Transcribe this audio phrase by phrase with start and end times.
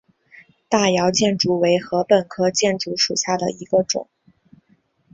[0.67, 4.09] 大姚箭竹为禾本科箭竹属下的一个种。